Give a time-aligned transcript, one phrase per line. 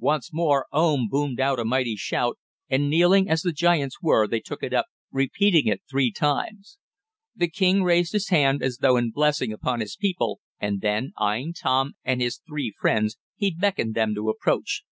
[0.00, 2.36] Once more Oom boomed out a mighty shout
[2.68, 6.78] and, kneeling as the giants were, they took it up, repeating it three times.
[7.36, 11.52] The king raised his hand as though in blessing upon his people, and then, eyeing
[11.52, 14.82] Tom and his three friends he beckoned them to approach.